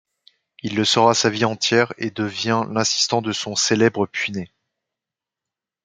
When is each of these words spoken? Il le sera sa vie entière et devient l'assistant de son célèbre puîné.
Il 0.63 0.75
le 0.75 0.83
sera 0.83 1.13
sa 1.13 1.29
vie 1.29 1.45
entière 1.45 1.93
et 1.99 2.09
devient 2.09 2.63
l'assistant 2.71 3.21
de 3.21 3.31
son 3.31 3.55
célèbre 3.55 4.07
puîné. 4.07 4.51